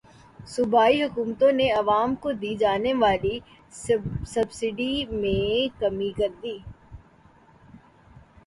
[0.47, 3.35] صوبائی حکومتوں نے عوام کو دی جانے والی
[4.33, 6.57] سبسڈی میں کمی کردی